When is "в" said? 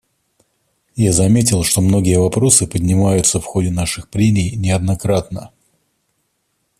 3.39-3.45